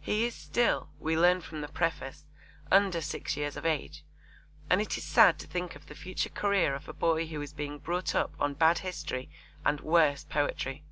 [0.00, 2.24] He is still, we learn from the preface,
[2.70, 4.02] under six years of age,
[4.70, 7.52] and it is sad to think of the future career of a boy who is
[7.52, 9.28] being brought up on bad history
[9.66, 10.84] and worse poetry.